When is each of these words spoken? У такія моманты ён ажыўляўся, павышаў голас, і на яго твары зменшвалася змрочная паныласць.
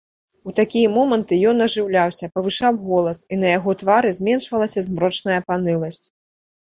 У 0.51 0.51
такія 0.59 0.87
моманты 0.93 1.35
ён 1.49 1.57
ажыўляўся, 1.65 2.29
павышаў 2.37 2.79
голас, 2.87 3.19
і 3.33 3.39
на 3.41 3.47
яго 3.57 3.75
твары 3.81 4.09
зменшвалася 4.21 4.79
змрочная 4.87 5.37
паныласць. 5.51 6.01